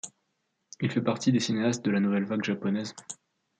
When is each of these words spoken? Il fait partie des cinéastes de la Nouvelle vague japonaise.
Il 0.79 0.89
fait 0.91 0.99
partie 1.03 1.31
des 1.31 1.39
cinéastes 1.39 1.85
de 1.85 1.91
la 1.91 1.99
Nouvelle 1.99 2.25
vague 2.25 2.43
japonaise. 2.43 2.95